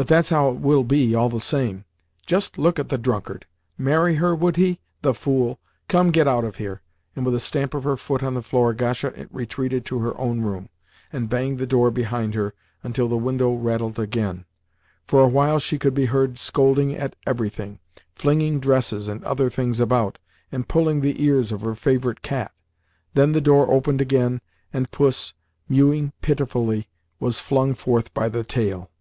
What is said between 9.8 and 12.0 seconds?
to her own room, and banged the door